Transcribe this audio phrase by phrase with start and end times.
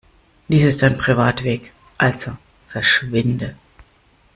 [0.47, 2.31] Dies ist ein Privatweg, also
[2.69, 3.55] verschwinde!